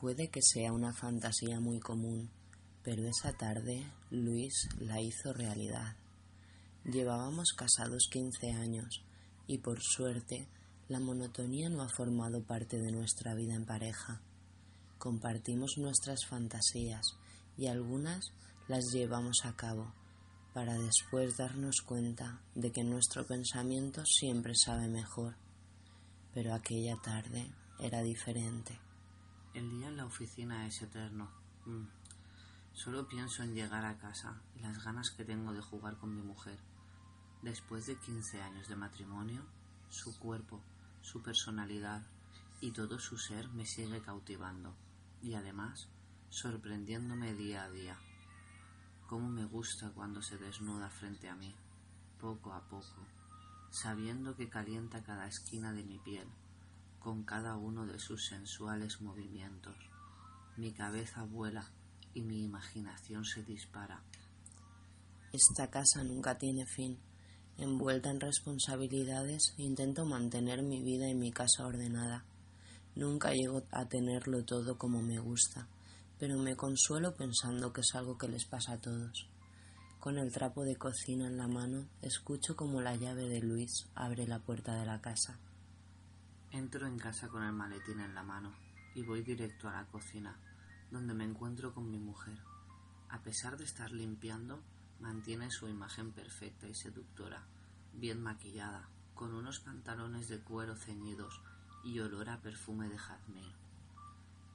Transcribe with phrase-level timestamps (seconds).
[0.00, 2.30] Puede que sea una fantasía muy común,
[2.82, 5.94] pero esa tarde Luis la hizo realidad.
[6.86, 9.04] Llevábamos casados quince años
[9.46, 10.48] y por suerte
[10.88, 14.22] la monotonía no ha formado parte de nuestra vida en pareja.
[14.96, 17.04] Compartimos nuestras fantasías
[17.58, 18.32] y algunas
[18.68, 19.92] las llevamos a cabo
[20.54, 25.36] para después darnos cuenta de que nuestro pensamiento siempre sabe mejor.
[26.32, 28.80] Pero aquella tarde era diferente.
[29.52, 31.28] El día en la oficina es eterno.
[31.66, 31.82] Mm.
[32.72, 36.22] Solo pienso en llegar a casa y las ganas que tengo de jugar con mi
[36.22, 36.56] mujer.
[37.42, 39.42] Después de 15 años de matrimonio,
[39.88, 40.60] su cuerpo,
[41.02, 42.06] su personalidad
[42.60, 44.72] y todo su ser me sigue cautivando
[45.20, 45.88] y además
[46.28, 47.98] sorprendiéndome día a día.
[49.08, 51.52] Cómo me gusta cuando se desnuda frente a mí,
[52.20, 53.04] poco a poco,
[53.70, 56.28] sabiendo que calienta cada esquina de mi piel
[57.00, 59.74] con cada uno de sus sensuales movimientos.
[60.56, 61.70] Mi cabeza vuela
[62.14, 64.02] y mi imaginación se dispara.
[65.32, 66.98] Esta casa nunca tiene fin.
[67.56, 72.24] Envuelta en responsabilidades, intento mantener mi vida y mi casa ordenada.
[72.94, 75.68] Nunca llego a tenerlo todo como me gusta,
[76.18, 79.28] pero me consuelo pensando que es algo que les pasa a todos.
[80.00, 84.26] Con el trapo de cocina en la mano, escucho como la llave de Luis abre
[84.26, 85.38] la puerta de la casa.
[86.52, 88.52] Entro en casa con el maletín en la mano
[88.96, 90.36] y voy directo a la cocina,
[90.90, 92.38] donde me encuentro con mi mujer.
[93.08, 94.60] A pesar de estar limpiando,
[94.98, 97.46] mantiene su imagen perfecta y seductora,
[97.92, 101.40] bien maquillada, con unos pantalones de cuero ceñidos
[101.84, 103.52] y olor a perfume de jazmín.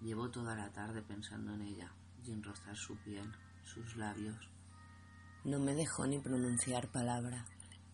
[0.00, 1.92] Llevo toda la tarde pensando en ella
[2.24, 3.30] y en rozar su piel,
[3.62, 4.50] sus labios.
[5.44, 7.44] No me dejó ni pronunciar palabra.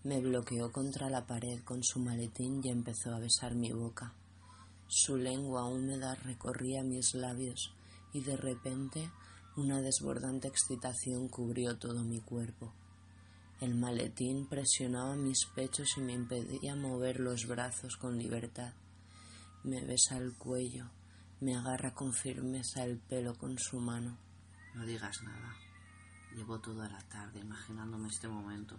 [0.03, 4.15] Me bloqueó contra la pared con su maletín y empezó a besar mi boca.
[4.89, 7.75] Su lengua húmeda recorría mis labios
[8.15, 9.11] y de repente
[9.57, 12.73] una desbordante excitación cubrió todo mi cuerpo.
[13.61, 18.73] El maletín presionaba mis pechos y me impedía mover los brazos con libertad.
[19.65, 20.87] Me besa el cuello,
[21.41, 24.17] me agarra con firmeza el pelo con su mano.
[24.75, 25.55] No digas nada.
[26.35, 28.77] Llevo toda la tarde imaginándome este momento.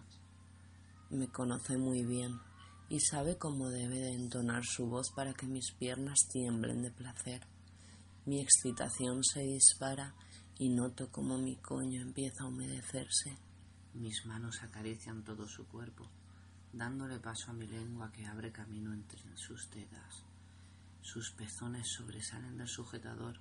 [1.12, 2.40] Me conoce muy bien
[2.88, 7.46] y sabe cómo debe de entonar su voz para que mis piernas tiemblen de placer.
[8.26, 10.16] Mi excitación se dispara
[10.58, 13.38] y noto como mi coño empieza a humedecerse.
[13.94, 16.10] Mis manos acarician todo su cuerpo,
[16.72, 20.24] dándole paso a mi lengua que abre camino entre sus tetas.
[21.02, 23.38] Sus pezones sobresalen del sujetador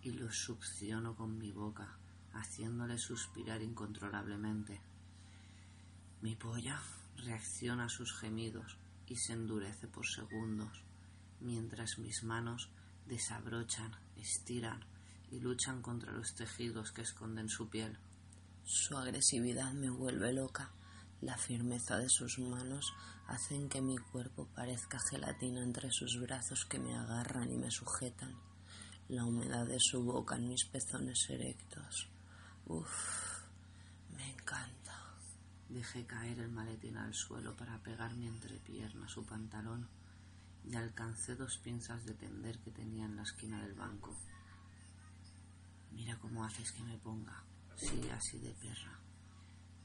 [0.00, 1.98] y los succiono con mi boca,
[2.32, 4.80] haciéndole suspirar incontrolablemente.
[6.20, 6.80] Mi polla
[7.16, 10.82] reacciona a sus gemidos y se endurece por segundos,
[11.40, 12.70] mientras mis manos
[13.06, 14.84] desabrochan, estiran
[15.30, 17.98] y luchan contra los tejidos que esconden su piel.
[18.64, 20.72] Su agresividad me vuelve loca.
[21.20, 22.92] La firmeza de sus manos
[23.28, 28.34] hacen que mi cuerpo parezca gelatina entre sus brazos que me agarran y me sujetan.
[29.08, 32.08] La humedad de su boca en mis pezones erectos.
[32.66, 32.90] Uf,
[34.16, 34.77] me encanta.
[35.68, 39.86] Dejé caer el maletín al suelo para pegar mi entrepierna a su pantalón
[40.64, 44.16] y alcancé dos pinzas de tender que tenía en la esquina del banco.
[45.92, 47.44] Mira cómo haces que me ponga.
[47.76, 48.98] Sigue así de perra.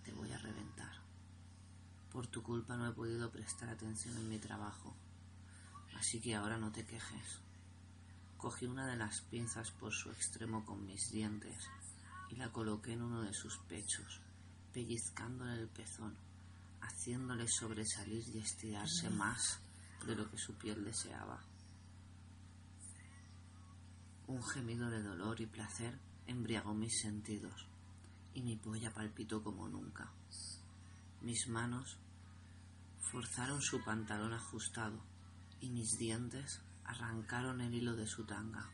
[0.03, 1.01] Te voy a reventar.
[2.11, 4.95] Por tu culpa no he podido prestar atención en mi trabajo.
[5.97, 7.39] Así que ahora no te quejes.
[8.37, 11.67] Cogí una de las pinzas por su extremo con mis dientes
[12.29, 14.19] y la coloqué en uno de sus pechos,
[14.73, 16.17] pellizcándole el pezón,
[16.81, 19.59] haciéndole sobresalir y estirarse más
[20.05, 21.39] de lo que su piel deseaba.
[24.27, 27.67] Un gemido de dolor y placer embriagó mis sentidos
[28.33, 30.11] y mi polla palpitó como nunca.
[31.21, 31.97] Mis manos
[33.11, 35.03] forzaron su pantalón ajustado
[35.59, 38.69] y mis dientes arrancaron el hilo de su tanga.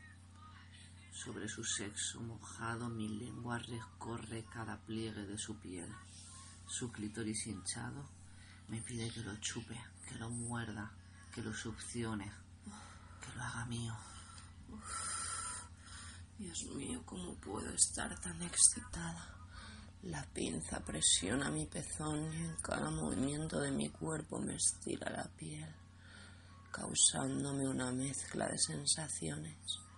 [1.12, 5.92] Sobre su sexo mojado mi lengua recorre cada pliegue de su piel.
[6.66, 8.08] Su clítoris hinchado
[8.68, 10.92] me pide que lo chupe, que lo muerda,
[11.34, 12.30] que lo succione,
[13.20, 13.94] que lo haga mío.
[16.38, 19.36] Dios mío, ¿cómo puedo estar tan excitada?
[20.04, 25.28] La pinza presiona mi pezón y en cada movimiento de mi cuerpo me estira la
[25.36, 25.68] piel,
[26.70, 29.89] causándome una mezcla de sensaciones.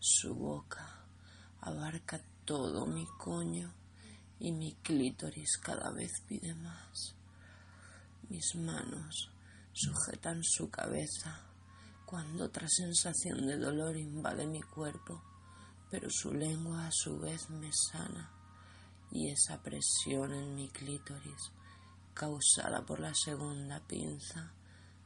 [0.00, 1.04] Su boca
[1.60, 3.74] abarca todo mi coño
[4.38, 7.16] y mi clítoris cada vez pide más.
[8.28, 9.30] Mis manos
[9.72, 11.40] sujetan su cabeza,
[12.06, 15.20] cuando otra sensación de dolor invade mi cuerpo,
[15.90, 18.30] pero su lengua a su vez me sana
[19.10, 21.50] y esa presión en mi clítoris,
[22.14, 24.52] causada por la segunda pinza,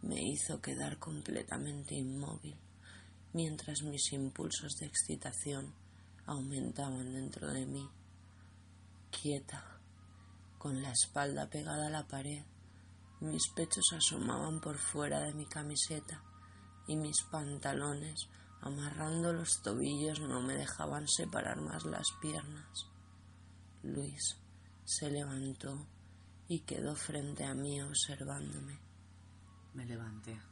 [0.02, 2.56] me hizo quedar completamente inmóvil,
[3.32, 5.74] mientras mis impulsos de excitación
[6.26, 7.88] aumentaban dentro de mí.
[9.10, 9.80] Quieta,
[10.58, 12.44] con la espalda pegada a la pared,
[13.20, 16.22] mis pechos asomaban por fuera de mi camiseta
[16.86, 18.28] y mis pantalones,
[18.60, 22.86] amarrando los tobillos, no me dejaban separar más las piernas.
[23.82, 24.36] Luis
[24.84, 25.86] se levantó
[26.48, 28.78] y quedó frente a mí observándome.
[29.74, 30.51] Me levanté.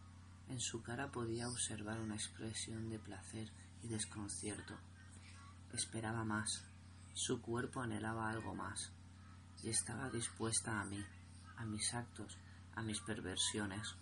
[0.50, 3.52] En su cara podía observar una expresión de placer
[3.84, 4.74] y desconcierto.
[5.72, 6.64] Esperaba más.
[7.14, 8.92] Su cuerpo anhelaba algo más.
[9.62, 11.00] Y estaba dispuesta a mí,
[11.56, 12.36] a mis actos,
[12.74, 13.94] a mis perversiones.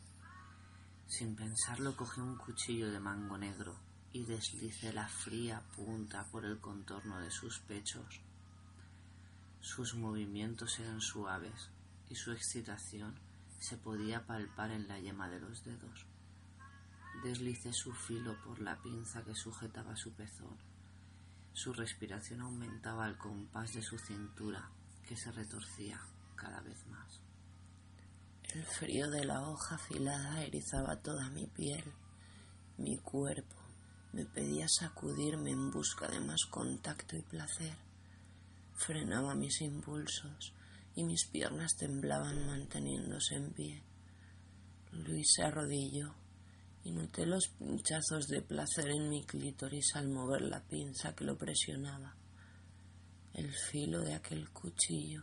[1.06, 3.78] Sin pensarlo cogí un cuchillo de mango negro
[4.14, 8.22] y deslicé la fría punta por el contorno de sus pechos.
[9.60, 11.68] Sus movimientos eran suaves
[12.08, 13.20] y su excitación
[13.58, 16.06] se podía palpar en la yema de los dedos.
[17.22, 20.56] Deslicé su filo por la pinza que sujetaba su pezón.
[21.52, 24.70] Su respiración aumentaba al compás de su cintura,
[25.08, 26.00] que se retorcía
[26.36, 27.20] cada vez más.
[28.54, 31.82] El frío de la hoja afilada erizaba toda mi piel.
[32.76, 33.56] Mi cuerpo
[34.12, 37.76] me pedía sacudirme en busca de más contacto y placer.
[38.74, 40.54] Frenaba mis impulsos
[40.94, 43.82] y mis piernas temblaban manteniéndose en pie.
[44.92, 46.14] Luis se arrodilló
[46.88, 51.36] y noté los pinchazos de placer en mi clítoris al mover la pinza que lo
[51.36, 52.16] presionaba.
[53.34, 55.22] El filo de aquel cuchillo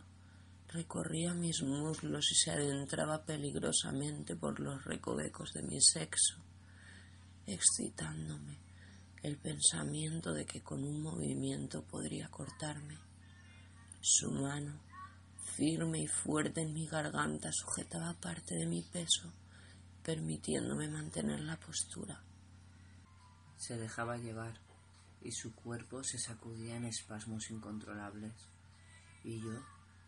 [0.68, 6.36] recorría mis muslos y se adentraba peligrosamente por los recovecos de mi sexo,
[7.48, 8.58] excitándome
[9.24, 12.96] el pensamiento de que con un movimiento podría cortarme.
[14.00, 14.78] Su mano
[15.56, 19.32] firme y fuerte en mi garganta sujetaba parte de mi peso,
[20.06, 22.22] permitiéndome mantener la postura.
[23.56, 24.60] Se dejaba llevar
[25.20, 28.32] y su cuerpo se sacudía en espasmos incontrolables,
[29.24, 29.50] y yo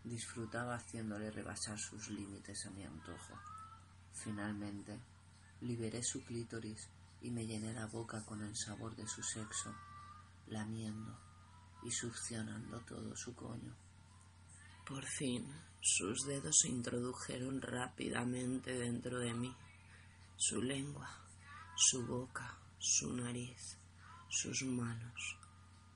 [0.05, 3.33] disfrutaba haciéndole rebasar sus límites a mi antojo.
[4.13, 4.97] Finalmente,
[5.59, 6.87] liberé su clítoris
[7.21, 9.75] y me llené la boca con el sabor de su sexo,
[10.47, 11.13] lamiendo
[11.83, 13.75] y succionando todo su coño.
[14.87, 15.45] Por fin,
[15.81, 19.53] sus dedos se introdujeron rápidamente dentro de mí.
[20.41, 21.09] Su lengua,
[21.75, 23.75] su boca, su nariz,
[24.29, 25.35] sus manos.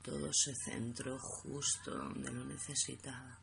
[0.02, 3.38] Todo se centró justo donde lo necesitaba.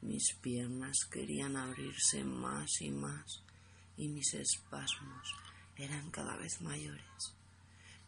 [0.00, 3.42] Mis piernas querían abrirse más y más
[3.96, 5.34] y mis espasmos
[5.76, 7.34] eran cada vez mayores.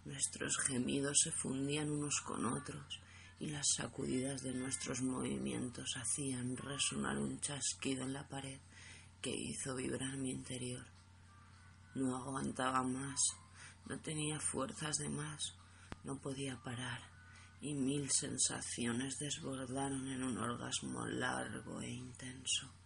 [0.05, 3.01] Nuestros gemidos se fundían unos con otros
[3.41, 8.61] y las sacudidas de nuestros movimientos hacían resonar un chasquido en la pared
[9.21, 11.00] que hizo vibrar mi interior.
[11.95, 13.21] No aguantaba más,
[13.87, 15.55] no tenía fuerzas de más,
[16.05, 17.01] no podía parar,
[17.61, 22.80] y mil sensaciones desbordaron en un orgasmo largo e intenso.